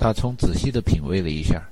[0.00, 1.62] 大葱仔细的品味了一下，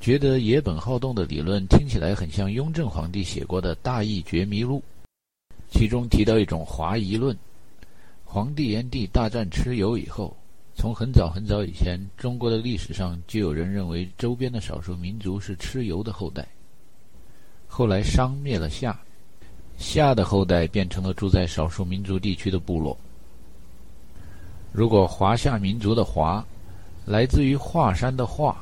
[0.00, 4.82] 觉得野本好动的理论听起来很像雍正皇帝写过的《大义觉迷录》，
[5.70, 7.38] 其中提到一种华夷论。
[8.24, 10.36] 黄帝炎帝大战蚩尤以后，
[10.74, 16.44] 从很早很早以前，中国的历史上就有人认为周边的少数民族是蚩尤的后代。
[17.68, 18.98] 后来商灭了夏，
[19.78, 22.98] 夏的后代变成了住在少数民族地区的部落。
[24.72, 26.44] 如果华夏民族的“华”
[27.06, 28.56] 来自于华山的“华”，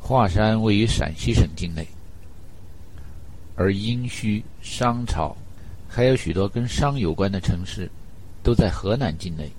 [0.00, 1.86] 华山位于陕西省境内，
[3.54, 5.36] 而殷墟、商朝，
[5.88, 7.90] 还有许多跟商有关的城市。
[8.42, 9.50] 都在河南境内。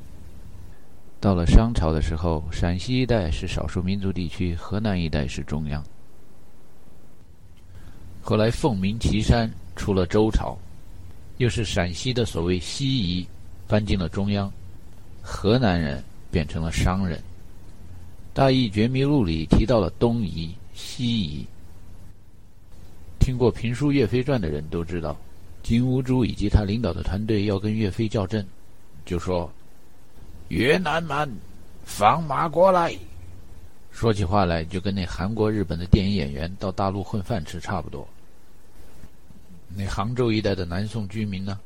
[1.20, 5.84] 到了商朝的时候，陕西一带是少数民族地区，河南一带是中央。
[8.22, 10.58] 后来凤鸣岐山出了周朝，
[11.36, 13.28] 又是陕西的所谓西夷
[13.68, 14.50] 搬进了中央，
[15.22, 16.02] 河南人
[16.32, 17.20] 变成了商人。
[18.38, 21.44] 《大义觉迷录》里提到了东夷、西夷。
[23.20, 25.18] 听过评书《岳飞传》的人都知道，
[25.64, 28.46] 金兀术以及他领导的团队要跟岳飞较阵。
[29.08, 29.52] 就说
[30.50, 31.28] ：“越南蛮
[31.84, 32.96] 放马过来。”
[33.92, 38.08] 说起话来就跟那韩国、日本的电影演员到大陆混饭吃差不多。
[39.76, 41.60] 那杭州一带的南宋居民呢，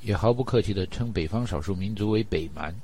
[0.00, 2.74] 也毫不客气地称北方少数民族为北蛮。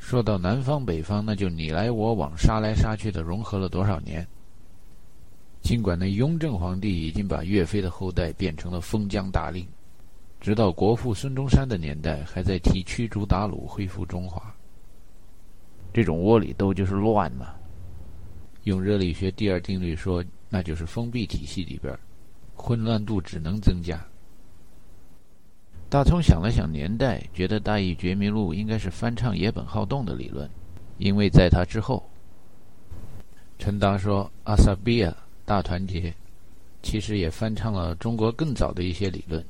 [0.00, 4.26] 说到南方、北方，那就你来我往、杀来杀去的，融合了多少年？
[5.60, 9.64] 尽管那雍正皇帝已经把岳飞的后代变成了封疆大吏。
[10.40, 14.52] 直到国父孙中山的年代，还在提驱逐鞑虏、恢复中华。
[15.92, 17.54] 这种窝里斗就是乱嘛。
[18.64, 21.96] 用热力学第二定律说，那就是封闭体系里边，
[22.54, 24.02] 混乱度只能增加。
[25.90, 30.48] 大葱想了想年代，觉得《大义觉迷录》应该是翻唱野本好动的理论，
[30.98, 32.08] 因为在他之后，
[33.58, 35.12] 陈达说阿萨比亚
[35.44, 36.14] 大团结，
[36.80, 39.44] 其实也翻唱了中国更早的一些理论。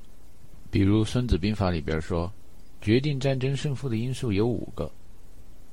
[0.71, 2.33] 比如《孙子兵法》里边说，
[2.81, 4.91] 决定战争胜负的因素有五个：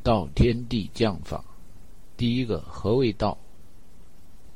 [0.03, 1.41] 道、天地、将、法。
[2.17, 3.38] 第一个，何谓道？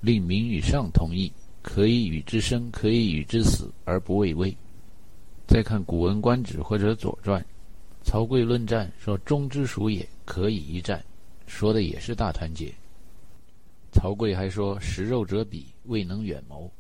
[0.02, 4.54] 令民与上同意，可以与之生，可以与之死，而不畏威。
[5.52, 7.42] 再看《古文观止》或者《左传》，
[8.04, 11.04] 曹刿论战说：“忠之属也，可以一战。”
[11.46, 12.74] 说的也是大团结。
[13.92, 16.72] 曹刿还说：“食肉者鄙，未能远谋。”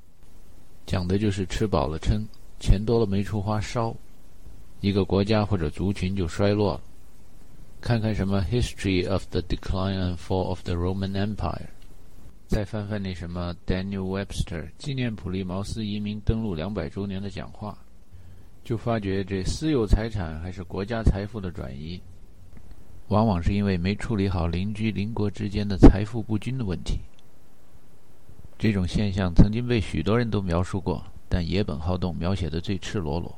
[0.87, 2.25] 讲的就是吃饱了撑。
[2.61, 3.93] 钱多了没处花烧，
[4.79, 6.81] 一个国家或者族群就衰落了。
[7.81, 11.35] 看看什么《History of the Decline and Fall of the Roman Empire》，
[12.47, 17.77] 再翻翻那什么 Daniel Webster 纪念普利茅斯移民登陆两百周年的讲话，
[18.63, 22.01] 就发觉这私有财产还是国家财富的转移，
[23.07, 26.99] 往往是因为没处理好邻居邻国之间的财富不均的问题。
[28.57, 31.03] 这种现象曾经被许多人都描述过。
[31.33, 33.33] 但野本好动描写的最赤裸裸，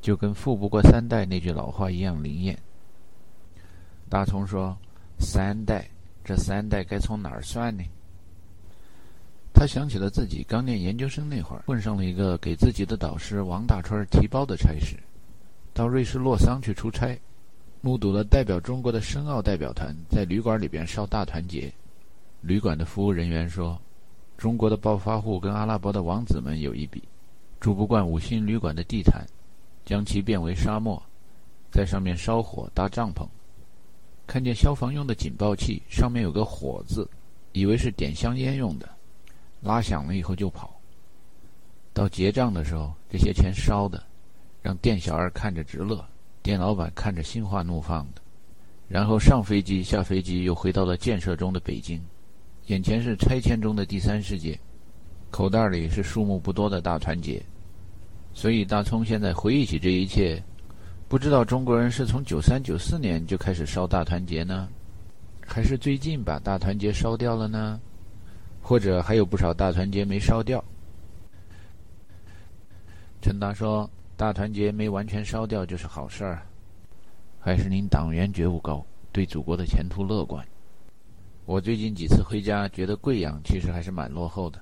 [0.00, 2.56] 就跟“富不过三代”那句老话一样灵验。
[4.08, 4.78] 大葱说
[5.18, 5.90] ：“三代，
[6.24, 7.82] 这三代该从哪儿算呢？”
[9.58, 14.96] 他想起了自己刚念研究生那会儿，混上了一个给自己的导师王大川提包的差事，
[15.72, 17.18] 到瑞士洛桑去出差，
[17.80, 21.72] 目睹了代表中国的申奥代表团在旅馆里边烧大团结。
[22.42, 23.80] 旅馆的服务人员说
[24.36, 27.02] ：“中国的暴发户跟阿拉伯的王子们有一比。”
[27.58, 29.26] 住不惯五星旅馆的地毯，
[29.86, 31.02] 将其变为沙漠，
[31.72, 33.26] 在上面烧火搭帐篷。
[34.26, 37.08] 看见消防用的警报器上面有个“火”字，
[37.52, 38.88] 以为是点香烟用的，
[39.66, 40.72] 拉响了以后就跑。
[41.92, 44.00] 到结账的时候，这些钱烧的，
[44.62, 46.04] 让店小二看着直乐，
[46.42, 48.22] 店老板看着心花怒放的。
[48.86, 52.00] 然后上飞机下飞机，又回到了建设中的北京，
[52.66, 54.56] 眼前是拆迁中的第三世界。
[55.32, 57.42] 口袋里是数目不多的大团结，
[58.32, 60.40] 所以大葱现在回忆起这一切，
[61.08, 64.68] 不知道中国人是从九三九四年就开始烧大团结呢，
[65.44, 67.80] 还是最近把大团结烧掉了呢？
[68.66, 70.62] 或者还有不少大团结没烧掉？
[73.22, 76.42] 陈达说：“大团结没完全烧掉就是好事儿，
[77.38, 80.44] 还是您党员觉悟高，对祖国的前途乐观。”
[81.46, 84.60] 我最近几次回家，觉得贵阳其实还是蛮落后的。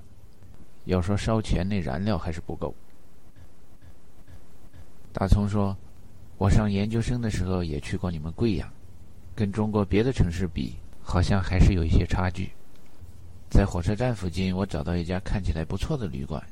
[0.84, 2.74] 要说烧钱，那燃料还是不够。
[5.14, 5.74] 大葱说
[6.36, 8.70] ：“我上研究生的时候也去过你们贵阳，
[9.34, 12.50] 跟中国别的城市比，好像还是有一些差距。
[13.54, 16.44] 在火车站附近，我找到一家看起来不错的旅馆。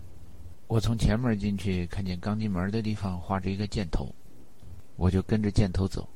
[0.69, 4.15] 我从前门进去，看见刚进门的地方画着一个箭头，
[4.95, 6.09] 我就跟着箭头走。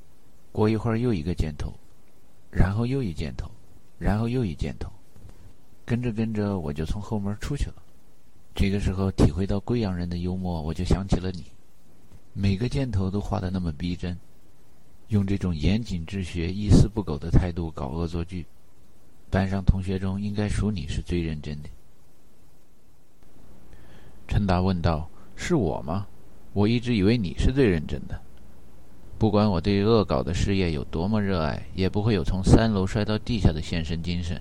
[0.52, 1.74] 过一会儿又一个箭头，
[2.52, 3.50] 然后又一箭头，
[3.98, 4.88] 然后又一箭头，
[5.84, 7.82] 跟着跟着我就从后门出去了。
[8.54, 11.46] 这个时候体会到贵阳人的幽默，我就想起了你。
[12.32, 14.16] 每个箭头都画得那么逼真，
[15.08, 18.46] 用这种严谨治学、一丝不苟的态度搞恶作剧，
[19.30, 21.68] 班上同学中应该属你是最认真的。
[24.28, 26.06] 陈达问道：“是我吗？
[26.52, 28.20] 我一直以为你是最认真的。
[29.18, 34.40] 不管我对恶搞的事业有多么热爱，也不会有从三楼摔到地下的献身精神。”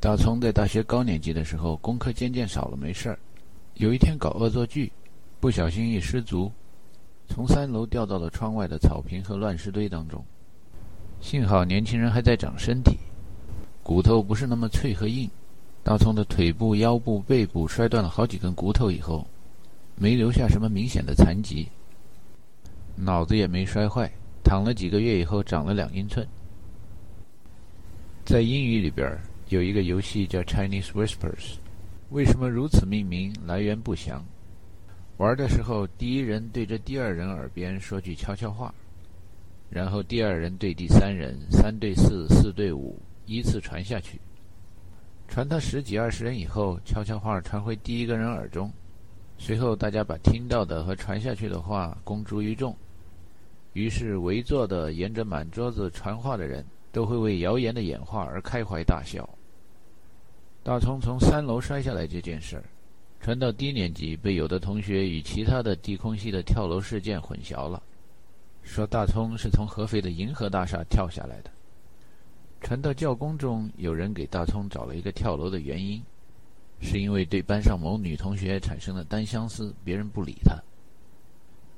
[0.00, 3.18] 大葱在大学高年级的时候，功课渐渐少了，没事儿。
[3.74, 4.90] 有一天搞恶作剧，
[5.40, 6.50] 不小心一失足，
[7.28, 10.24] 从三楼掉到了窗外的草坪和乱石堆当中。
[11.22, 12.98] 幸好年轻人还在长身体，
[13.82, 15.30] 骨头不是那么脆和硬。
[15.84, 19.26] 大葱的腿部、腰部、背部摔断了好几根骨头以后，
[19.94, 21.68] 没留下什么明显的残疾，
[22.96, 24.10] 脑子也没摔坏，
[24.44, 26.26] 躺了几个月以后长了两英寸。
[28.24, 29.16] 在英语里边。
[29.48, 31.56] 有一个游戏叫 Chinese Whispers，
[32.08, 33.34] 为什么如此命名？
[33.44, 34.24] 来源不详。
[35.18, 38.74] 玩的时候，第一人对着第二人耳边说句悄悄话，
[39.72, 44.20] 然后第二人对第三人，三对四，四对五，依次传下去。
[45.26, 48.70] 传到十几二十人以后，悄悄话传回第一个人耳中，
[49.38, 52.76] 随后大家把听到的和传下去的话公诸于众，
[53.72, 59.26] 于是围坐的沿着满桌子传话的人都会为谣言的演化而开怀大笑。
[60.62, 62.64] 大葱从三楼摔下来这件事儿，
[63.20, 67.82] 传到低年级，被有的同学与其他的地空系的跳楼事件混淆了，
[68.62, 71.50] 说大葱是从合肥的银河大厦跳下来的。
[72.60, 76.02] 传到教工中，有人给大葱找了一个跳楼的原因，
[76.80, 80.56] 是因为对班上某女同学产生了单相思，别人不理他。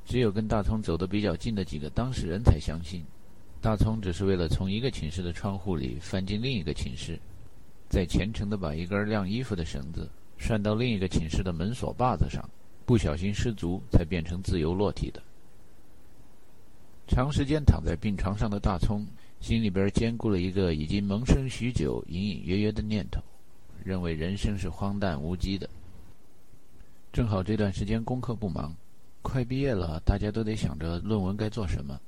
[0.04, 3.02] 只有跟大葱走得比较近的几个当事人才相信，
[3.62, 7.18] 大葱只是为了从一个寝室的窗户里翻进另一个寝室。
[7.88, 12.46] 再虔诚地把一根晾衣服的绳子拴到另一个寝室的门锁把子上，
[12.84, 15.22] 不小心失足，才变成自由落体的。
[17.06, 19.06] 长时间躺在病床上的大葱，
[19.40, 23.20] 心里边兼顾了一个已经萌生许久、隐隐约约的念头，
[23.84, 25.68] 认为人生是荒诞无稽的。
[27.12, 28.74] 正好这段时间功课不忙，
[29.22, 32.00] 快毕业了，大家都得想着论文该做什么。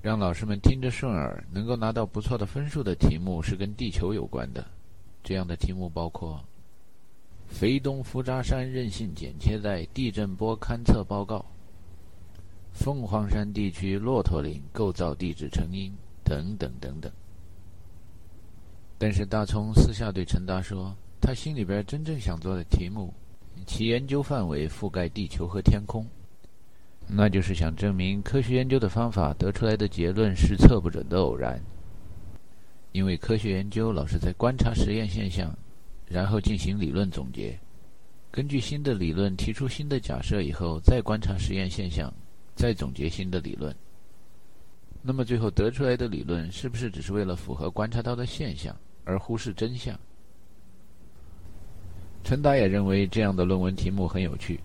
[0.00, 4.64] 让老师们听着顺耳，能够拿到不错的分数的题目是跟地球有关的。
[5.22, 6.42] 这样的题目包括：
[7.48, 11.44] 肥东福扎山韧性剪切带地震波勘测报告；
[12.74, 15.90] 凤凰山地区骆驼岭构造地质成因
[16.22, 17.10] 等等等等。
[18.98, 23.14] 但是大葱私下对陈达说，他心里边真正想做的题目，
[23.64, 26.04] 其研究范围覆盖地球和天空。
[27.06, 31.60] 那就是想证明科学研究的方法得出来的结论是测不准的偶然，
[32.92, 35.54] 因为科学研究老是在观察实验现象，
[36.06, 37.58] 然后进行理论总结，
[38.30, 42.12] 根据新的理论提出新的假设以后，再观察实验现象，
[42.54, 43.74] 再总结新的理论。
[45.02, 48.74] 那么最后得出来的理论是不是只是为了符合观察到的现象，
[49.04, 49.98] 而忽视真相？
[52.22, 54.58] 陈达也认为这样的论文题目很有趣。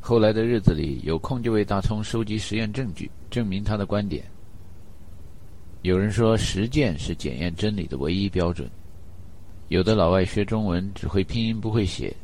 [0.00, 4.22] 后来的日子里，有空就为大葱收集实验证据，证明他的观点。
[5.80, 8.68] 有人说实践是检验真理的唯一标准，
[9.68, 12.14] 有的老外学中文只会拼音不会写，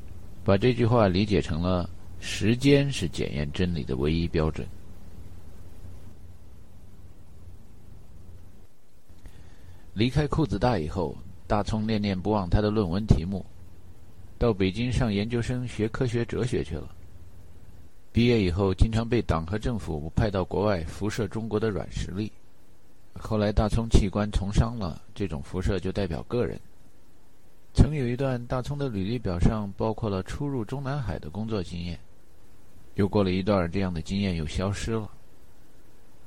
[0.44, 4.66] 把这句话理解成了时间是检验真理的唯一标准。
[9.94, 11.16] 离开裤子大以后，
[11.46, 13.44] 大葱念念不忘他的论文题目，
[14.38, 16.88] 到北京上研究生学科学哲学去了。
[18.12, 22.32] 毕业以后，经常被党和政府派到国外辐射中国的软实力。
[23.14, 26.58] 后来大葱弃官从商了，这种辐射就代表个人。
[27.74, 31.98] 曾有一段，大葱的履历表上包括了出入中南海的工作经验。
[32.94, 35.08] 又过了一段，这样的经验又消失了。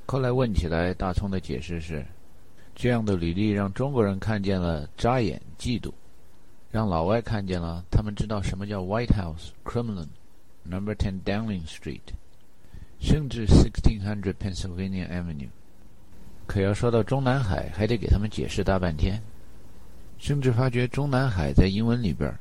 [0.06, 2.06] 后来问起来，大葱的解释是：
[2.76, 5.92] 这样的履历让中国人看见了扎眼嫉妒，
[6.72, 10.08] 让老外看见了，他们知道什么叫 White House Kremlin。
[10.66, 12.00] Number Ten Downing Street，
[12.98, 15.50] 甚至 Sixteen Hundred Pennsylvania Avenue，
[16.48, 19.22] 可要说到中南海，还得给他们解释大半天。
[20.18, 22.34] 甚至发觉中南海在英文里边，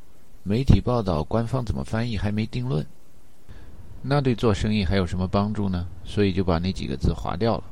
[0.45, 2.87] 媒体报道、官方怎么翻译还没定论。
[4.01, 5.89] 那对做生意还有什么帮助呢？
[6.05, 7.65] 所以就把那几个字划掉了。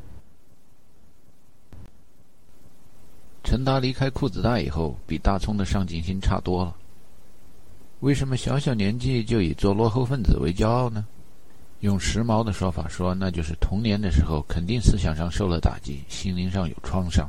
[3.51, 6.77] 陈达离开裤子大以后，比大葱的上进心差多了。
[7.99, 11.05] 为什么小小年纪就以做落后分子为骄傲呢？
[11.81, 17.29] 用时髦的说法说，那就是童年的时候肯定思想上受了打击，心灵上有创伤。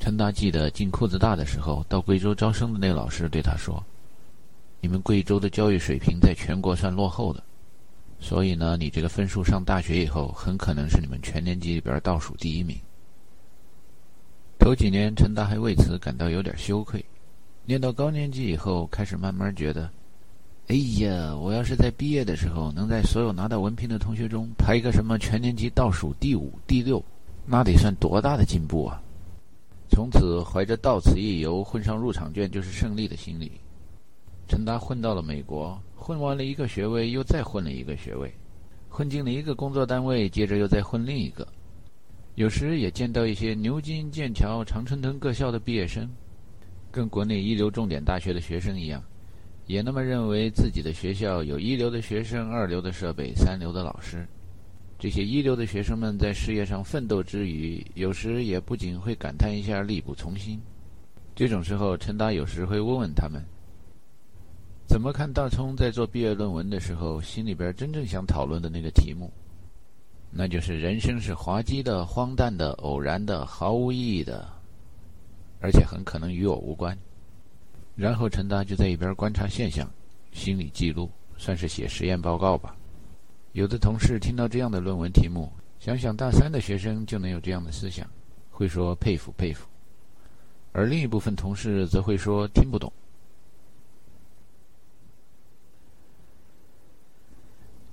[0.00, 3.80] 陈达记得进裤子大的时候，到贵州招生的那老师对他说
[4.82, 7.40] ：“你们贵州的教育水平在全国算落后的，
[8.18, 12.76] 所以呢，你这个分数上大学以后，很可能是你们全年级里边倒数第一名。”
[14.68, 17.02] 头几年，陈达还为此感到有点羞愧，
[17.64, 19.88] 念到高年级以后，开始慢慢觉得。
[20.66, 27.02] 哎呀，我要是在毕业的时候能在所有拿到文凭的同学中排一个什么全年级倒数第五、第六，
[27.46, 29.00] 那得算多大的进步啊！
[29.88, 33.52] 从此怀着到此一游、混上入场券就是胜利的心理，
[34.48, 38.30] 陈达混到了美国，混完了一个学位，又再混了一个学位，
[38.90, 41.48] 混进了一个工作单位，接着又再混另一个。
[42.38, 46.08] 有时也见到一些牛津、剑桥、常春藤各校的毕业生，
[46.88, 49.02] 跟国内一流重点大学的学生一样。
[49.66, 54.24] 也那么认为自己的学校有一流的学生、二流的设备、三流的老师。
[55.00, 60.60] 这些一流的学生们在事业上奋斗之余，有时也不仅会感叹一下力不从心。
[61.34, 63.42] 这种时候，陈达有时会问问他们：
[64.86, 69.28] 怎么看大聪在做毕业论文的时候，心里边真正想讨论的那个题目？
[70.30, 74.48] 那就是人生是滑稽的、荒诞的、偶然的、毫无意义的，
[75.60, 76.96] 而且很可能与我无关。
[77.96, 79.90] 然后陈达就在一边观察现象，
[80.32, 82.76] 心理记录，算是写实验报告吧。
[83.52, 88.08] 有的同事听到这样的论文题目，想想大三的学生就能有这样的思想，
[88.50, 89.66] 会说佩服佩服；
[90.72, 92.92] 而另一部分同事则会说听不懂。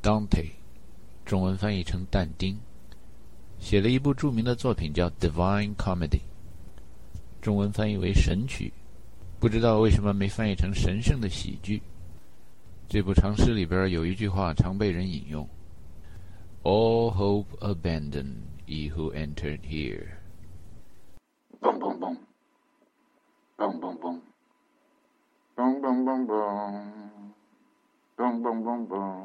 [0.04, 0.52] Dante，
[1.26, 2.56] 中文翻译成但丁，
[3.58, 6.20] 写了一部著名的作品叫《Divine Comedy》，
[7.42, 8.72] 中文翻译为《神曲》。
[9.40, 11.82] 不知道为什么没翻译成神圣的喜剧。
[12.88, 15.48] 这部长诗里边有一句话常被人引用
[16.62, 18.36] ：“All hope abandon,
[18.68, 20.06] ye who entered here。”
[21.60, 22.16] 嘣嘣嘣，
[23.58, 24.20] 嘣嘣嘣，
[25.56, 26.84] 嘣嘣嘣嘣，
[28.16, 29.25] 嘣嘣嘣嘣。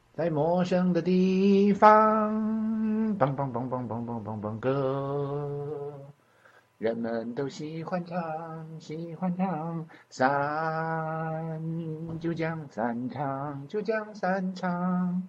[0.13, 5.93] 在陌生的地方，蹦蹦蹦蹦蹦蹦蹦蹦歌，
[6.77, 8.19] 人们都喜欢唱，
[8.77, 11.61] 喜欢唱，散
[12.19, 15.23] 就将散场，就将散场。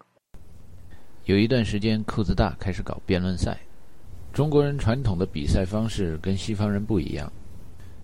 [1.27, 3.57] 有一段时间，裤子大开始搞辩论赛。
[4.33, 7.33] 中国人传统的比赛方式跟西方人不一样，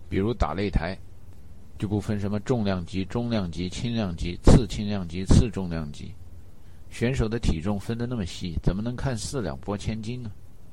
[0.08, 0.96] 比如打擂台，
[1.76, 6.14] 就不分什么重量级、中量级、轻量级、次轻量级、次重量级。
[6.90, 10.30] 选手的体重分得那么细，怎么能看四两拨千斤呢？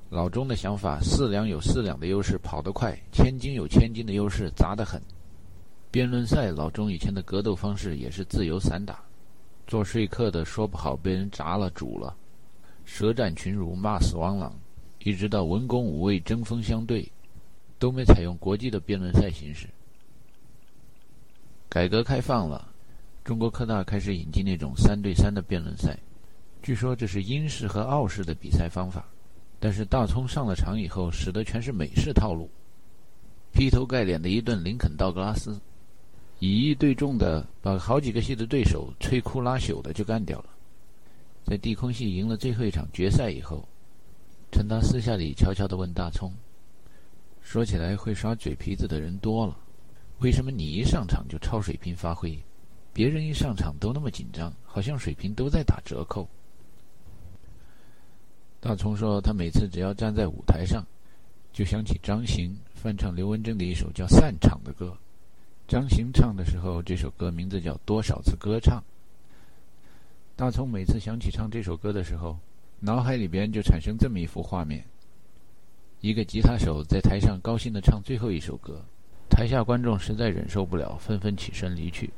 [0.09, 5.01] 老钟的想法，四两有四两的优势，跑得快；千斤有千斤的优势，砸得狠。
[5.91, 8.99] 辩论赛，老钟以前的格斗方式也是自由散打，
[9.67, 12.15] 做说客的说不好被人砸了、煮了，
[12.85, 14.53] 舌战群儒，骂死王朗，
[14.99, 17.11] 一直到文攻武卫针锋相对，
[17.77, 19.67] 都没采用国际的辩论赛形式。
[21.67, 22.71] 改革开放了。
[23.23, 25.97] 中国科大开始引进那种三对三的辩论赛，
[26.65, 29.05] 据说这是英式和澳式的比赛方法。
[29.59, 32.49] 但是大葱上了场以后，使得全是美式套路，
[33.53, 35.61] 劈头盖脸的一顿林肯道格拉斯，
[36.39, 40.45] 以一对众的把好几个系的对手摧枯拉朽的就干掉了。
[41.43, 43.63] 在地空系赢了最后一场决赛以后，
[44.51, 46.33] 陈达私下里悄悄地问大葱
[47.43, 49.55] ：“说起来会耍嘴皮子的人多了，
[50.17, 52.35] 为什么你一上场就超水平发挥？”
[52.91, 56.27] 别人一上场都那么紧张，好像水平都在打折扣。
[58.65, 60.83] 大葱说，他每次只要站在舞台上，
[61.53, 64.97] 就想起张行翻唱刘文正的一首叫《散场》的歌。
[65.67, 68.79] 张行唱的时候，这首歌名字叫《多少次歌唱》。
[70.35, 72.35] 大葱每次想起唱这首歌的时候，
[72.79, 74.83] 脑海里边就产生这么一幅画面：
[76.01, 78.81] 一个吉他手在台上高兴地唱最后一首歌，
[79.29, 82.09] 台下观众实在忍受不了，纷纷起身离去。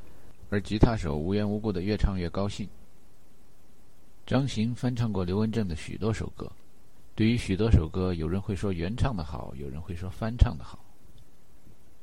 [0.50, 2.66] 而吉他手无缘无故的越唱越高兴。
[4.28, 6.52] 张行翻唱过刘文正的许多首歌，
[7.16, 10.84] 对于许多首歌，有人会说原唱的好，有人会说翻唱的好。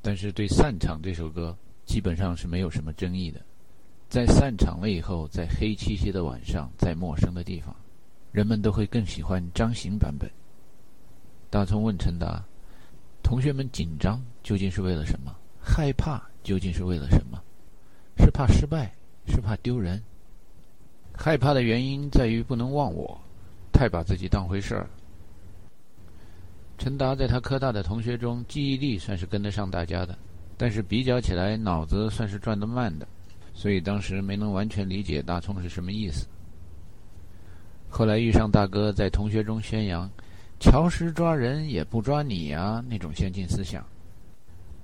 [0.01, 1.55] 但是对散场这首歌，
[1.85, 3.43] 基本上是没有什么争议的。
[4.09, 7.77] 在散场了以后，在黑漆漆的晚上，在陌生的地方，
[8.33, 10.31] 人们都会更喜欢张行版本。
[11.51, 12.43] 大葱问陈达
[13.23, 15.37] ：“同学们紧张究竟是为了什么？
[15.61, 17.39] 害怕究竟是为了什么？
[18.17, 18.95] 是怕失败，
[19.27, 20.03] 是怕丢人？
[21.17, 23.19] 害怕的原因在于不能忘我，
[23.73, 24.87] 太把自己当回事儿。”
[26.77, 30.19] 陈达在他科大的同学中，记忆力算是跟得上大家的，
[30.57, 33.07] 但是比较起来，脑子算是转得慢的。
[33.55, 36.27] 所以当时没能完全理解大葱是什么意思。
[37.89, 40.11] 后来遇上大哥在同学中宣扬
[40.59, 43.87] “乔石抓人也不抓你啊”那种先进思想，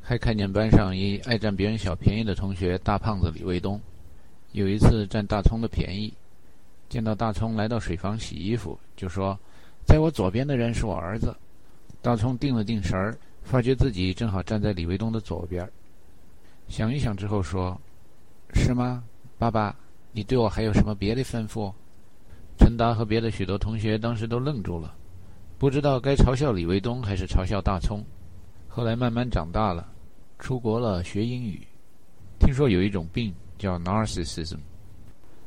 [0.00, 3.80] 还看见班上一爱占别人小便宜的同学大胖子李卫东，
[4.52, 6.14] 有一次占大葱的便宜，
[6.90, 9.38] 见到大葱来到水房洗衣服，就说
[9.86, 11.34] ：“在我左边的人是我儿子。”
[12.02, 15.66] 大葱定了定神儿，发觉自己正好站在李卫东的左边，
[16.68, 17.80] 想一想之后说。
[18.52, 19.04] 是吗，
[19.38, 19.74] 爸爸？
[20.10, 21.72] 你对我还有什么别的吩咐？
[22.58, 24.92] 陈达和别的许多同学当时都愣住了，
[25.56, 28.04] 不知道该嘲笑李卫东还是嘲笑大葱。
[28.66, 29.88] 后来慢慢长大了，
[30.40, 31.64] 出国了学英语，
[32.40, 34.58] 听说有一种病叫 narcissism，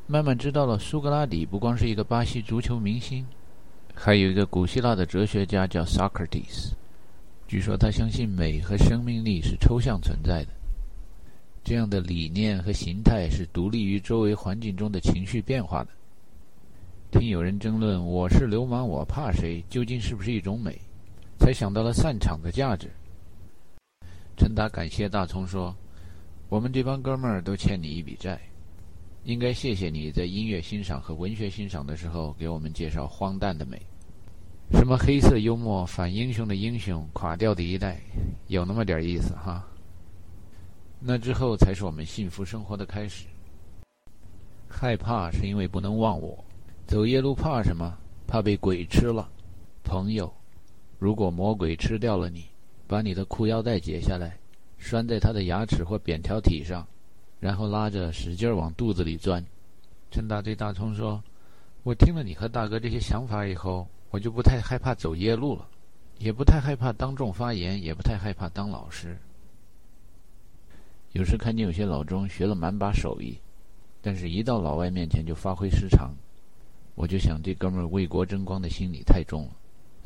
[0.06, 3.26] 慢慢知道了苏格拉底不光是一个巴西足球明星，
[3.94, 6.72] 还有一个古希腊的哲学家叫 Socrates，
[7.48, 10.50] 据说他相信美和生命力是抽象存在的。
[11.64, 15.90] 这样的理念和形态是独立于周围环境中的情绪变化的。
[17.10, 20.78] 听有人争论“我是流氓，我怕谁”究竟是不是一种美，
[21.38, 22.90] 才想到了散场的价值。
[24.36, 25.74] 陈达感谢大葱说
[26.50, 28.38] ：“我们这帮哥们儿都欠你一笔债，
[29.24, 33.80] 应该谢谢你在音乐欣赏和文学欣赏的时候给我们介绍荒诞的美，
[34.72, 37.98] 什么黑色幽默、反英雄的英雄、垮掉的一代，
[38.48, 39.66] 有那么点意思哈。”
[41.00, 43.24] 那之后才是我们幸福生活的开始。
[44.68, 46.44] 害怕是因为不能忘我，
[46.86, 47.96] 走夜路怕什么？
[48.26, 49.26] 怕被鬼吃了。
[49.82, 50.30] 朋友，
[50.98, 52.44] 如果魔鬼吃掉了你，
[52.86, 54.36] 把你的裤腰带解下来，
[54.76, 56.86] 拴在他的牙齿或扁条体上，
[57.44, 59.44] 然后拉着使劲往肚子里钻。
[60.10, 61.22] 陈达对大葱说
[61.84, 65.68] ：“我听了你和大哥这些想法以后，我就不太害怕走夜路了，
[66.18, 69.18] 也不太害怕当众发言，也不太害怕当老师。”
[71.12, 73.38] 有时看见有些老中学了满把手艺，
[74.00, 76.14] 但是一到老外面前就发挥失常，
[76.94, 79.50] 我就想这哥们儿为国争光的心理太重了。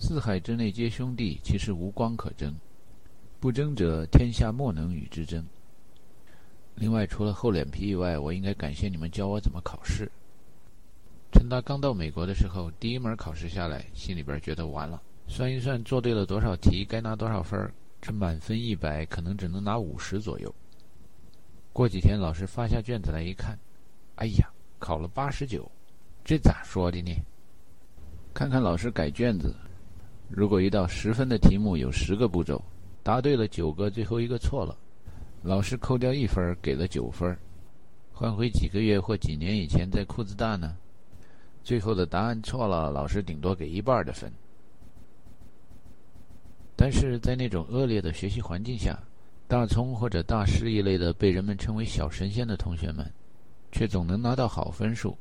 [0.01, 2.53] 四海之内皆兄弟，其实无光可争，
[3.39, 5.47] 不争者天下莫能与之争。
[6.81, 10.09] 另外，除了厚脸皮以外，我应该感谢你们教我怎么考试。
[11.33, 20.55] 陈达刚到美国的时候，第一门考试下来，心里边觉得完了，算一算做对了多少题，该拿多少分儿，这满分一百，可能只能拿五十左右。
[21.73, 23.59] 过几天，老师发下卷子来一看，
[24.15, 25.69] 哎呀，考了八十九，
[26.25, 27.13] 这咋说的呢？
[28.33, 29.53] 看看老师改卷子，
[30.29, 32.63] 如果一道十分的题目有十个步骤，
[33.03, 34.77] 答对了九个，最后一个错了，
[35.49, 37.35] 老师扣掉一分，给了九分。
[38.13, 40.77] 换回几个月或几年以前在库兹大呢，
[41.65, 44.31] 最后的答案错了，老师顶多给一半的分。
[46.77, 48.95] 但是在那种恶劣的学习环境下。
[49.47, 53.11] 大葱或者大师一类的被人们称为小神仙的同学们，
[53.73, 55.17] 却总能拿到好分数，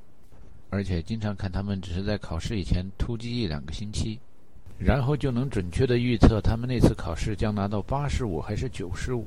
[0.70, 4.20] 而且经常看他们只是在考试以前突击一两个星期，
[4.78, 9.26] 然后就能准确的预测他们那次考试将拿到八十五还是九十五。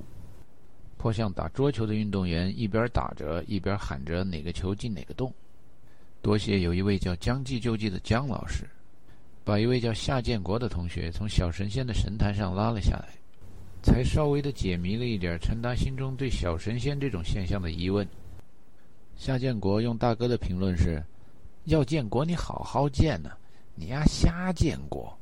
[1.01, 5.33] 颇像打桌球的运动员一边打着一边喊着哪个球进哪个洞。
[6.21, 8.69] 多谢有一位叫将计就计的姜老师，
[9.43, 13.09] 把一位叫夏建国的同学从小神仙的神坛上拉了下来。
[13.83, 18.07] 才稍微的解谜了一点陈达心中对小神仙这种现象的疑问。
[19.17, 21.03] 夏建国用大哥的评论是
[21.65, 23.31] ：“要建国你好好建呢，
[23.75, 25.19] 你丫瞎建国。”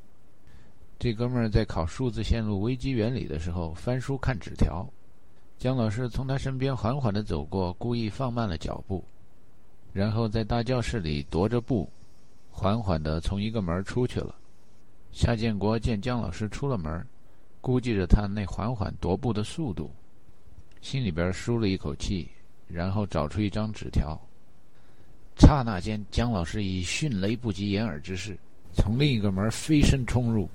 [0.99, 4.85] 这哥们儿在考数字线路危机原理的时候翻书看纸条，
[5.59, 9.05] 姜老师从他身边缓缓的走过，故意放慢了脚步，
[9.92, 11.88] 然后在大教室里踱着步，
[12.51, 14.35] 缓缓的从一个门出去了。
[15.11, 17.05] 夏建国见姜老师出了门。
[17.61, 19.90] 估计着他那缓缓踱步的速度，
[20.81, 22.29] 心里边舒了一口气，
[22.68, 24.18] 然后找出一张纸条。
[25.37, 28.38] 刹那间，姜老师以迅雷不及掩耳之势，
[28.73, 30.49] 从另一个门飞身冲入，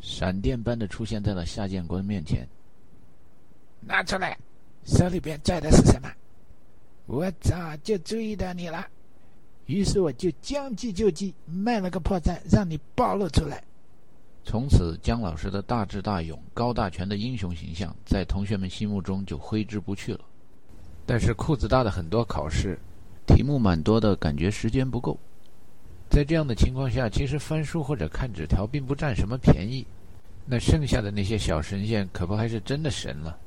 [0.00, 2.48] 闪电般的出现在了夏建国的面前。
[3.86, 4.36] 拿出来，
[4.84, 6.10] 手里边拽的是什么？
[7.06, 8.86] 我早就注意到你了，
[9.66, 13.62] 于是我就将计就计，卖了个破绽，让你暴露出来。
[14.42, 20.20] 从此，姜老师的大智大勇、高大全的英雄形象，在同学们心目中就挥之不去了。
[21.06, 22.78] 但是裤子大的很多考试，
[23.26, 25.18] 题目蛮多的，感觉时间不够。
[26.10, 29.86] 在这样的情况下，其实翻书或者看纸条并不占什么便宜。
[30.46, 33.38] 那剩下的那些小神仙，可不还是真的神了？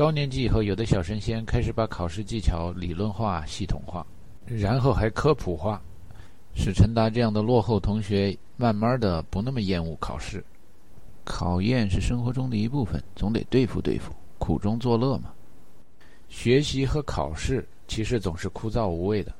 [0.00, 4.06] 高年级以后，有的小神仙开始把考试技巧理论化、系统化，
[4.46, 5.78] 然后还科普化，
[6.54, 10.42] 使陈达这样的落后同学慢慢的不那么厌恶考试。
[11.22, 15.34] 考验是生活中的一部分，总得对付对付，苦中作乐嘛。
[16.30, 19.30] 学习和考试其实总是枯燥无味的。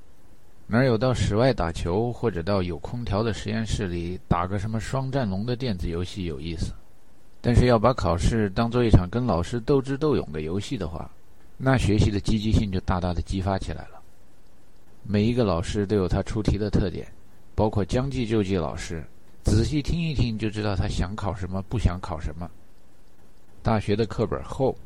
[0.66, 6.74] 哪有到室外打球，或者到有空调的实验室里打个什么双战龙的电子游戏有意思？
[7.40, 11.10] 但是要把考试当做一场跟老师斗智斗勇的游戏的话，
[11.56, 14.00] 那学习的积极性就大大的激发起来了。
[15.02, 17.06] 每一个老师都有他出题的特点，
[17.54, 19.02] 包括将计就计老师，
[19.42, 22.48] 仔细听一听就知道他想考什么，不想考什么。
[23.62, 24.76] 大学的课本厚，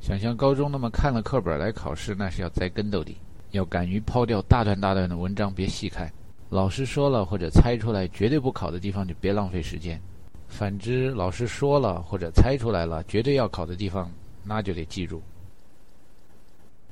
[0.00, 3.16] 想像高中那么看了课本来考试，那是要栽跟斗的。
[3.52, 6.12] 要敢于抛掉大段大段的文章，别细看。
[6.48, 10.00] 老师说了或者猜出来绝对不考的地方，就别浪费时间。
[10.50, 14.10] 反之，老师说了或者猜出来了绝对要考的地方，
[14.44, 15.22] 那就得记住。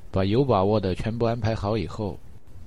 [0.09, 2.17] 把有把握的全部安排好以后，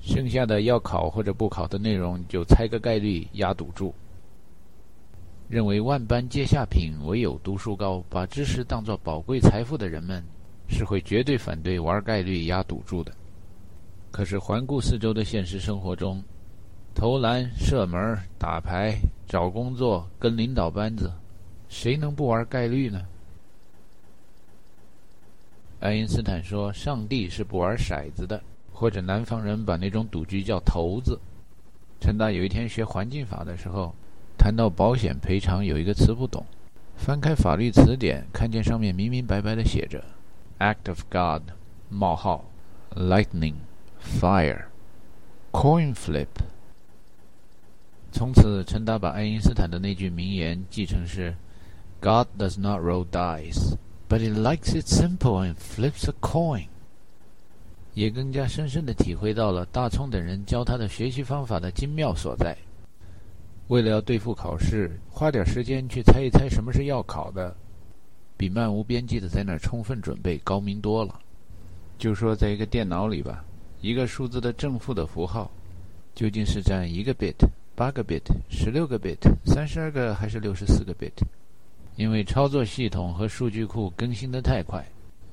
[0.00, 3.92] 剩下的要考或者不考的内容，就猜个概率，压赌注。
[5.48, 10.22] 认为万般皆下品，唯有读书高，把知识当作宝贵财富的人们，
[10.68, 13.12] 是会绝对反对玩概率、压赌注的。
[14.10, 16.22] 可是环顾四周的现实生活中，
[16.94, 21.12] 投篮、射门、打牌、找工作、跟领导班子，
[21.68, 23.02] 谁能不玩概率呢？
[25.80, 28.40] 爱因斯坦说：“上帝是不玩骰子的。”
[28.72, 31.18] 或者南方人把那种赌局叫“骰子”。
[32.00, 33.94] 陈达有一天学环境法的时候，
[34.38, 36.44] 谈到保险赔偿，有一个词不懂，
[36.96, 40.04] 翻开法律词典，看见上面明明白白的写着
[40.58, 41.42] ：“Act of God：
[41.88, 42.44] 冒号
[42.94, 43.54] ，Lightning。”
[44.02, 44.64] Fire,
[45.52, 46.26] coin flip。
[48.12, 51.34] 从此，陈达把爱因斯坦的那句名言记成是
[52.00, 53.74] ：“God does not roll dice,
[54.08, 56.66] but he likes it simple and flips a coin。”
[57.94, 62.56] 也更加深深的体会到了大聪等人教他的学习方法的精妙所在。
[63.68, 67.56] 为了要对付考试，花点时间去猜一猜什么是要考的，
[68.36, 71.18] 比漫无边际的在那儿充分准备高明多了。
[71.98, 73.44] 就说在一个电脑里吧。
[73.80, 75.50] 一个数字的正负的符号，
[76.14, 77.34] 究竟是占一个 bit、
[77.74, 81.12] 八个 bit、十六个 bit、三十二个还是六十四个 bit？
[81.96, 84.84] 因为操作系统和数据库更新的太快，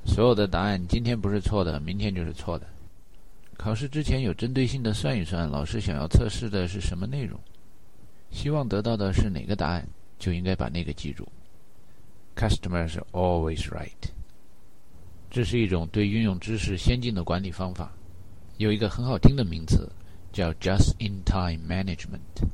[0.05, 2.65] 所有的答案今天不是错的，明天就是错的。
[3.57, 7.37] 考试之前有针对性的算一算，老师想要测试的是什么内容，
[8.31, 9.85] 希望得到的是哪个答案，
[10.17, 11.27] 就应该把那个记住。
[12.37, 13.91] Customer is always right。
[15.29, 17.91] 这是一种对运用知识先进的管理方法。
[18.57, 19.89] 有一个很好听的名词，
[20.31, 22.47] 叫 “just-in-time management”。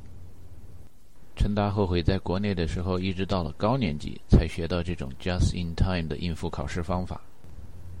[1.34, 7.20] 陈达后悔在国内的时候，一直到了高年级才学到这种 “just-in-time” 的应付考试方法。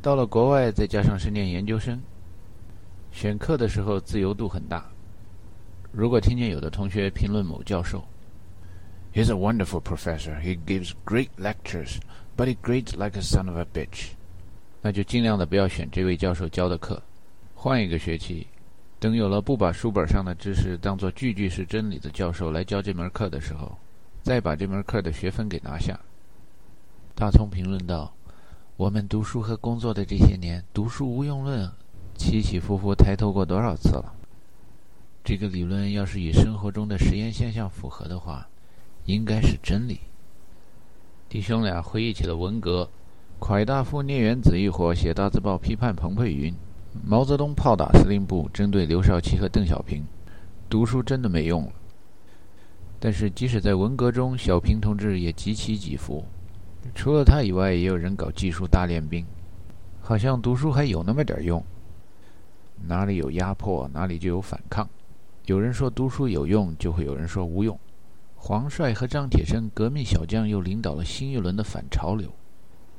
[0.00, 2.00] 到了国外，再加上是念研究生，
[3.12, 4.88] 选课的时候自由度很大。
[5.92, 8.02] 如果听见有的同学评论某教授
[9.12, 10.40] ，“He's a wonderful professor.
[10.40, 11.98] He gives great lectures,
[12.36, 14.12] but he grades like a son of a bitch”，
[14.80, 17.02] 那就尽量的不要选这位教授教的课。
[17.54, 18.46] 换一个学期，
[19.06, 23.78] 等有了不把书本上的知识当做句句是真理的教授来教这门课的时候，
[24.20, 25.96] 再把这门课的学分给拿下。
[27.14, 28.12] 大聪评论道
[28.76, 31.70] ：“我们读书和工作的这些年，读书无用论
[32.16, 34.12] 起起伏伏抬头过多少次了？
[35.22, 38.48] 这个理论要是与生活中的实验现象符合的话，
[39.04, 40.00] 应该是真理。”
[41.30, 42.90] 弟兄俩回忆起了文革，
[43.38, 46.52] 蒯大夫聂元子一伙写大字报批判彭佩云。
[47.04, 50.04] 毛泽东炮打司令部，针对刘少奇和邓小平，
[50.68, 51.72] 读书真的没用了。
[52.98, 56.24] 但是即使在文革中，小平同志也极其几伏。
[56.94, 59.24] 除了他以外，也有人搞技术大练兵，
[60.00, 61.62] 好像读书还有那么点用。
[62.86, 64.88] 哪里有压迫，哪里就有反抗。
[65.46, 67.78] 有人说读书有用，就会有人说无用。
[68.34, 72.30] 黄帅和张铁生革命小将又领导了新一轮的反潮流。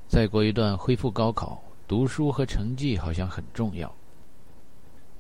[0.08, 1.62] 再过一段，恢复高考。
[1.88, 3.96] 读书和成绩好像很重要。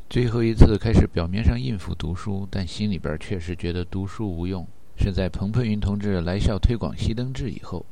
[0.09, 7.85] 最后一次开始表面上应付读书，但心里边确实觉得读书无用，是在彭佩云同志来校推广熄灯制以后。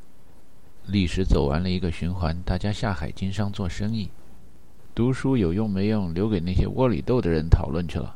[0.88, 4.10] 历史走完了一个循环，大家下海经商做生意，
[4.94, 8.14] 读书有用没用，留给那些窝里斗的人讨论去了。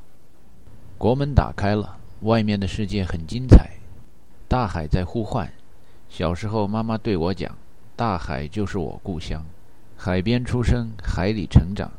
[0.99, 3.71] 国门打开了，外面的世界很精彩，
[4.47, 5.51] 大海在呼唤。
[6.11, 7.57] 小时候妈妈对我讲
[7.97, 9.43] ：“大海就是我故乡。”
[10.03, 11.93] 海边出生，海里成长。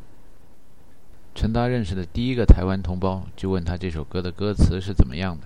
[1.35, 5.45] 陈达认识的第一个台湾同胞就问他这首歌的歌词是怎么样的。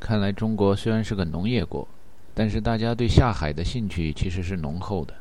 [0.00, 1.86] 看来中国虽然是个农业国，
[2.32, 5.12] 但是大家对下海的兴趣其实是浓厚的。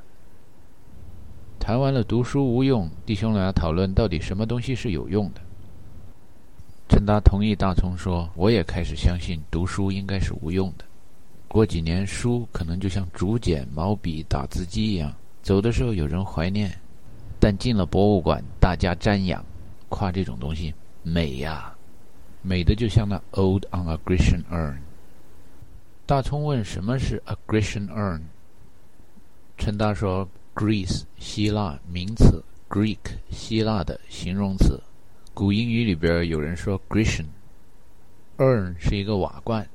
[1.60, 5.42] 谈完了读书无用，弟兄俩讨论到底什么东西是有用的。
[6.88, 10.86] 陈达同意大葱说：“我也开始相信读书应该是无用的。
[11.50, 16.72] 过几年书可能就像竹简、毛笔、打字机一样，走的时候有人怀念，
[17.40, 19.44] 但进了博物馆大家瞻仰，
[19.90, 20.74] 夸这种东西
[21.04, 21.76] 美呀。”
[22.44, 24.78] 美的就像那 old on a Grecian urn。
[26.08, 28.22] 大葱问什么是 a Grecian urn？
[29.60, 32.98] 陈达说：Greece 希腊名词，Greek
[33.30, 34.82] 希腊的形容词。
[35.36, 37.28] 古英语里边有人说 Grecian
[38.38, 39.70] urn 是一个瓦罐。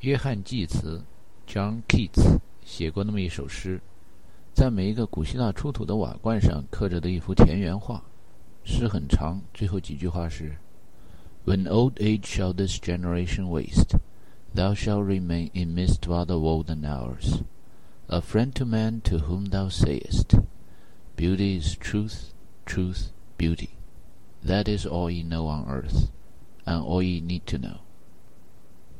[0.00, 1.00] 约翰济慈
[1.48, 3.80] John Keats 写过那么一首诗，
[4.53, 8.03] 在每一个古希腊出土的瓦罐上刻着的一幅田园画。
[8.63, 10.57] 诗很长，最后几句话是。
[11.45, 13.97] When old age shall this generation waste,
[14.53, 17.41] thou shalt remain in midst of other olden hours,
[18.07, 20.39] a friend to man to whom thou sayest,
[21.15, 22.33] Beauty is truth,
[22.65, 23.69] truth, beauty.
[24.45, 26.11] That is all ye know on earth,
[26.65, 27.79] and all ye need to know.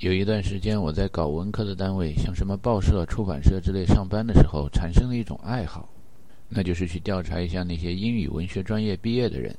[0.04, 5.88] 有一段时间，我在搞文科的单位，像什么报社、出版社之类上班的时候，产生了一种爱好，
[6.46, 9.56] 那就是去调查一下那些英语文学专业毕业的人。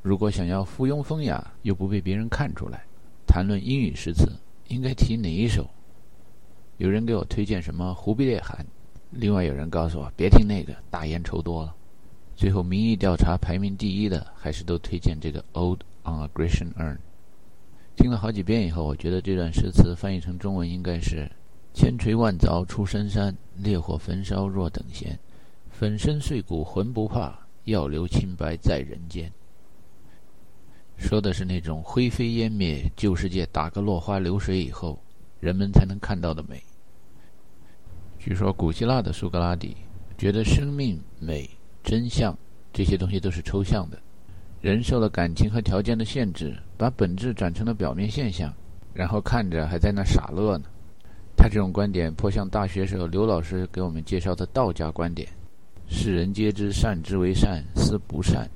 [0.00, 2.84] 如果想要附庸风雅又不被别人看出来，
[3.26, 4.30] 谈论英语诗词，
[4.68, 5.68] 应该提哪一首？
[6.76, 8.56] 有人给我推荐什么《忽必烈汗》，
[9.10, 11.74] 另外有人告诉我别听那个，大烟抽多了。
[12.36, 16.94] 最后民意调查排名第一的，还是都推荐这个《Old on a Grecian Urn》。
[17.96, 21.30] 听了好几遍以后，我觉得这段诗词翻译成中文应该是：
[21.72, 25.18] 千锤万凿出深山，烈火焚烧若等闲，
[25.70, 29.32] 粉身碎骨浑不怕，要留清白在人间。
[30.96, 35.02] 说的是那种灰飞烟灭、旧世界打个落花流水以后，
[35.40, 36.62] 人们才能看到的美。
[38.18, 39.76] 据说古希腊的苏格拉底
[40.16, 41.48] 觉得生命、美、
[41.82, 42.36] 真相
[42.72, 43.98] 这些东西都是抽象的，
[44.60, 48.52] 人受了感情和条件的限制，把本质转成了表面现象，
[48.92, 50.64] 然后看着还在那傻乐呢。
[51.36, 55.28] 他这种观点颇像大学时候刘老师给我们介绍的道家观点：
[55.88, 58.48] 世人皆知善之为善，斯不善。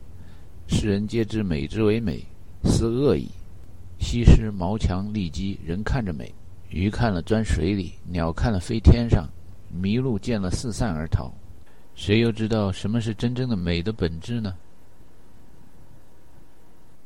[0.67, 2.25] 世人皆知美之为美，
[2.65, 3.29] 斯恶已。
[3.99, 6.27] 西施毛墙利基，人看着美；
[6.71, 9.27] 鱼看了钻水里，鸟看了飞天上，
[9.83, 11.33] 麋鹿见了四散而逃。
[11.95, 14.55] 谁又知道什么是真正的美的本质呢？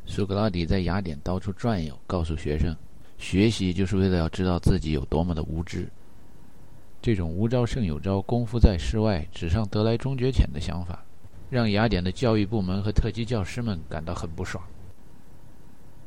[0.06, 2.76] 苏格拉底在雅典到处转悠，告诉学生，
[3.18, 5.88] 学习就是为了要知道自己有多么的无知。
[7.00, 11.04] 这种无招胜有招，功夫在室外，纸上得来终觉浅的想法。
[11.50, 14.62] 让雅典的教育部门和特级教师们感到很不爽。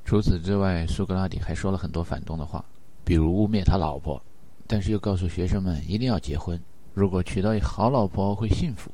[0.04, 2.64] 除此之外，苏格拉底还说了很多反动的话，
[3.04, 4.22] 比如污蔑他老婆，
[4.68, 6.60] 但是又告诉学生们一定要结婚。
[6.94, 8.90] 如果娶到一好老婆会幸福，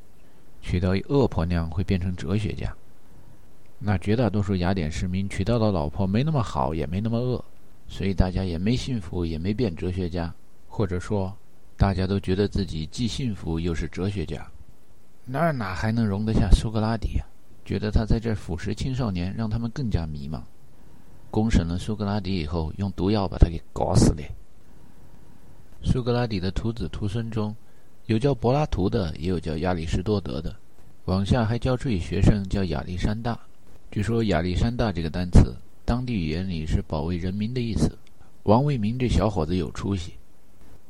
[0.60, 2.74] 娶到一恶婆娘会变成哲学家。
[3.84, 7.44] 那绝大多数雅典市民娶到的老婆没那么好，也没那么恶，
[7.88, 10.32] 所以大家也没幸福，也没变哲学家，
[10.68, 11.36] 或者说，
[11.76, 14.46] 大家都觉得自己既幸福又是哲学家。
[15.24, 17.26] 那哪还能容得下苏格拉底呀？
[17.64, 20.40] 觉得他在这腐蚀青少年，让他们更加迷茫。
[21.30, 24.22] 公审了苏格拉底以后，用毒药把他给搞死了。
[25.82, 27.52] 苏格拉底的徒子徒孙中，
[28.06, 30.54] 有叫柏拉图的，也有叫亚里士多德的。
[31.06, 33.36] 往下还教出一学生叫亚历山大。
[33.92, 37.98] 据说亚历山大这个单词，当地语言里是保卫人民的意思。
[38.44, 40.14] 王卫民这小伙子有出息，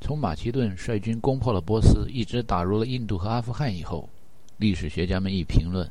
[0.01, 4.09] 从马其顿率军攻破了波斯，一直打入了印度和阿富汗以后。
[4.59, 5.91] 历史学家们一评论，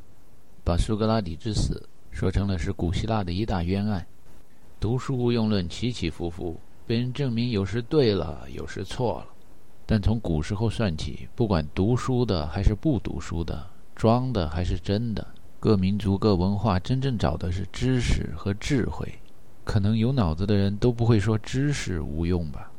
[0.64, 4.08] 把苏格拉底之死说成了是古希腊的一大冤案。
[4.80, 6.56] 读书无用论起起伏伏，
[6.88, 9.26] 被人证明有时对了，有时错了。
[9.86, 15.28] 但从古时候算起，不管读书的还是不读书的，装的还是真的，
[15.62, 19.20] 各民族各文化真正找的是知识和智慧。
[19.64, 22.72] 可能有脑子的人都不会说知识无用吧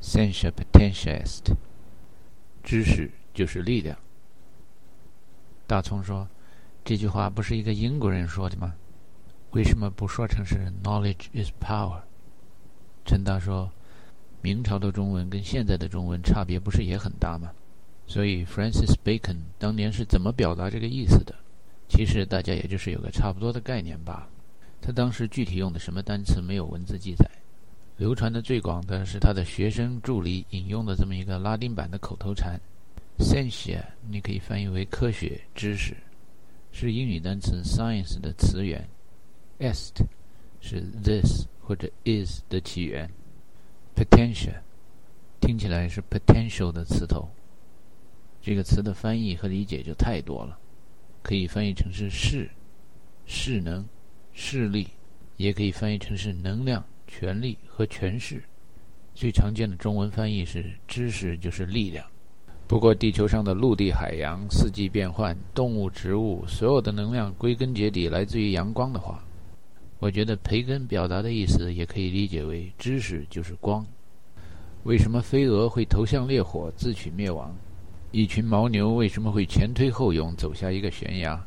[0.00, 1.52] s e n s i a potentiae est，
[2.64, 3.94] 知识就是力量。
[5.66, 6.26] 大葱说
[6.82, 8.72] ：“这句话不是一个英国人说的吗？
[9.50, 12.00] 为什么不说成是 ‘knowledge is power’？”
[13.04, 13.70] 陈达说
[14.40, 17.50] ：“明朝的中文跟现在的中文差别不是也很大吗？
[18.06, 21.34] 所以 Francis Bacon 当年是怎么表达这个意思的？
[21.88, 24.28] 其实大家也就是有个差不多的概念吧。
[24.80, 27.28] 他当时具体用的什么单词没有文字记载，
[27.96, 32.60] 流传的最广的是他的学生助理引用的这么一个拉丁版的口头禅。”
[33.18, 35.96] Science 你可以翻译为科学知识，
[36.70, 38.88] 是英语单词 science 的词源。
[39.58, 39.96] Est
[40.60, 43.10] 是 this 或者 is 的起源。
[43.96, 44.60] Potential
[45.40, 47.28] 听起来是 potential 的词头。
[48.40, 50.56] 这个词的翻译和理解就太多了，
[51.28, 52.48] 可以翻译成是势、
[53.26, 53.86] 势能、
[54.32, 54.88] 势力，
[55.36, 58.42] 也可以翻译成是能量、权力和权势。
[59.14, 62.02] 最常见的中文翻译是“知识就是力量”。
[62.66, 69.22] 不过，地球上的陆地、海洋、四季变换、动物、植物，所有的能量归根结底来自于阳光的话，
[69.98, 73.84] 我觉得培根表达的意思也可以理解为“知识就是光”。
[74.84, 77.54] 为什么飞蛾会投向烈火自取灭亡？
[78.10, 81.38] 一群牦牛为什么会前推后涌走下一个悬崖？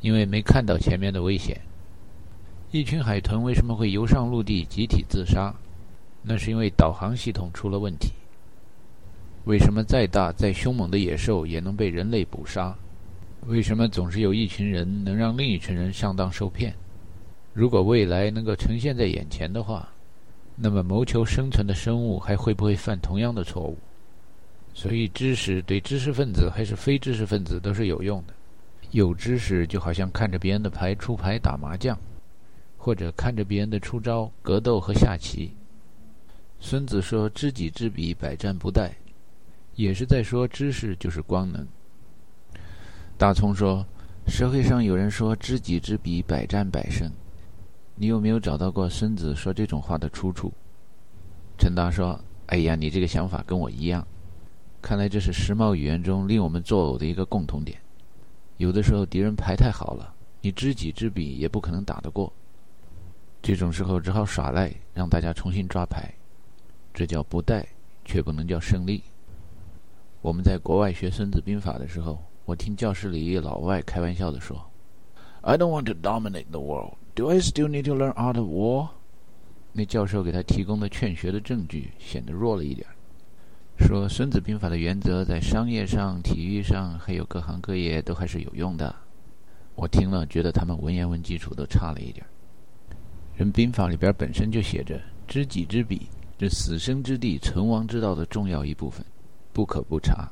[0.00, 1.60] 因为没看到前面的危险。
[2.72, 5.54] 一群海豚为什么会游上陆地集体自杀？
[6.20, 8.10] 那是因为导航系统出了问题。
[9.44, 12.76] 为什么再大再凶猛的野兽也能被人类捕杀？
[13.46, 16.74] 为什么总是有一群人能让另一群人上当受骗？
[17.52, 19.88] 如果未来能够呈现在眼前的话，
[20.56, 23.78] 那么谋求生存的生物还会不会犯同样的错误？
[24.74, 28.34] 所以，知识对知识分子还是非知识分子都是有用的。
[28.90, 31.98] 有知识就好像看着别人的牌出牌打麻将，
[32.76, 35.54] 或者看着别人的出招格斗和下棋。
[36.60, 38.90] 孙子说：“知己知彼，百战不殆。”
[39.76, 41.66] 也是在说知识就是光能。
[43.16, 43.86] 大葱说
[44.28, 47.10] ：“社会上有人说知己知彼，百战百胜。
[47.94, 50.52] 你有没有找到过孙子说这种话的出处？”
[51.58, 54.06] 陈达说：“哎呀，你这个想法跟我一样。
[54.82, 57.78] 看来这是时髦语言中令我们作呕的一个共同点。
[58.56, 62.30] 有的时候敌人牌太好了，你知己知彼也不可能打得过。
[63.40, 66.12] 这种时候只好耍赖，让大家重新抓牌。
[66.92, 67.64] 这叫不带，
[68.04, 69.02] 却不能叫胜利。”
[70.20, 74.64] 我们在国外学《孙子兵法》的时候，我听教室里一老外开玩笑地说
[75.42, 76.94] ：“I don't want to dominate the world.
[77.14, 78.88] Do I still need to learn art of war？”
[79.72, 82.86] 那教授给他提供的劝学的证据显得弱了一点，
[83.82, 88.94] 说《孙子兵法》的原则在商业上、体育上，还有各行各业都还是有用的。
[89.74, 92.24] 我听了，觉得他们文言文基础都差了一点。
[93.36, 99.04] 人兵法里边本身就写着“知己知彼”，这死生之地、存亡之道的重要一部分。
[99.52, 100.30] 不可不察。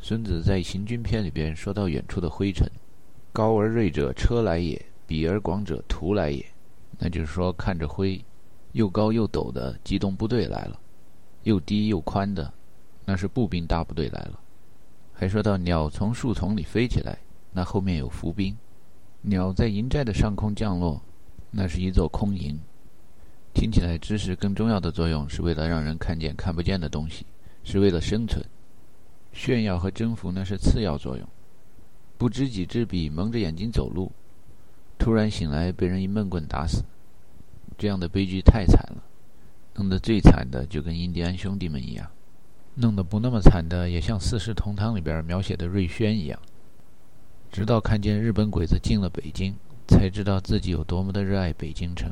[0.00, 2.68] 孙子在《行军篇》里边说到远处的灰尘，
[3.32, 6.44] 高而锐者车来也，比而广者徒来也。
[6.98, 8.20] 那就是说，看着灰，
[8.72, 10.80] 又高又陡的机动部队来了，
[11.42, 12.52] 又低又宽的，
[13.10, 14.38] 那是步兵大部队来了。
[15.12, 17.18] 还说到鸟从树丛里飞起来，
[17.52, 18.54] 那后面有伏兵；
[19.22, 21.02] 鸟在营寨的上空降落，
[21.50, 22.56] 那是一座空营。
[23.52, 27.26] 听起来，知识更重要的作用是为了让人看见看不见的东西。
[27.64, 28.40] 是为了生存，
[29.32, 31.28] 炫耀和征服那是次要作用。
[32.16, 34.12] 不知己知彼，蒙着眼睛走路，
[35.00, 36.84] 突然醒来被人一闷棍打死，
[37.76, 39.02] 这样的悲剧太惨了。
[39.74, 42.08] 弄得最惨的就跟印第安兄弟们一样，
[42.80, 46.40] 弄得不那么惨的也像《四世同堂》里边描写的瑞宣一样。
[47.52, 49.54] 直到看见日本鬼子进了北京，
[49.86, 52.10] 才知道自己有多么的热爱北京城。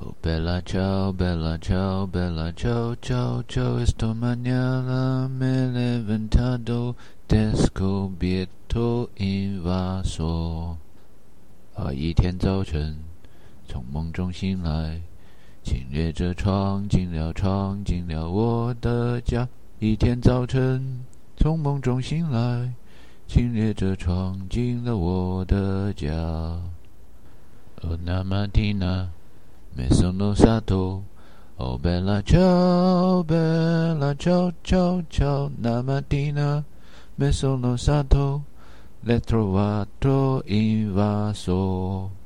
[0.00, 6.94] Oh bella ciao, bella ciao, bella ciao, ciao, ciao, esto mañana me levantado
[7.26, 10.76] descubierto invaso。
[11.74, 12.96] 啊，一天早晨，
[13.66, 15.00] 从梦中醒来，
[15.68, 19.46] 侵略者闯进了，闯进了我的家。
[19.80, 21.04] 一天早晨，
[21.36, 22.72] 从梦中醒来，
[23.26, 26.08] 侵略者闯进了我的家。
[27.82, 29.10] 哦，那玛蒂娜。
[29.76, 31.02] Me sono stato,
[31.58, 36.64] oh bella ciao, bella ciao, ciao, ciao, la mattina
[37.16, 38.42] meso non stato,
[39.02, 42.10] l'ho trovato invaso.